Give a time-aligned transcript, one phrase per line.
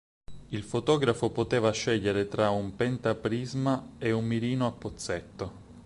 [0.49, 5.53] Il fotografo poteva scegliere tra un pentaprisma e un mirino a pozzetto.